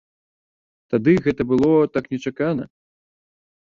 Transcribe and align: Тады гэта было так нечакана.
Тады 0.95 1.11
гэта 1.27 1.41
было 1.53 1.71
так 1.99 2.03
нечакана. 2.17 2.63